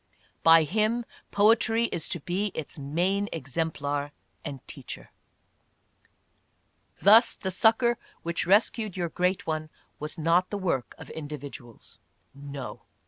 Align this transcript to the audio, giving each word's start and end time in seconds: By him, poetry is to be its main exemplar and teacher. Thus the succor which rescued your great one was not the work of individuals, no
By 0.41 0.63
him, 0.63 1.05
poetry 1.29 1.85
is 1.91 2.09
to 2.09 2.19
be 2.21 2.47
its 2.55 2.75
main 2.75 3.29
exemplar 3.31 4.13
and 4.43 4.67
teacher. 4.67 5.11
Thus 6.99 7.35
the 7.35 7.51
succor 7.51 7.99
which 8.23 8.47
rescued 8.47 8.97
your 8.97 9.09
great 9.09 9.45
one 9.45 9.69
was 9.99 10.17
not 10.17 10.49
the 10.49 10.57
work 10.57 10.95
of 10.97 11.11
individuals, 11.11 11.99
no 12.33 12.81